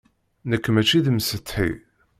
[0.49, 1.69] Nekk maci d imsetḥi.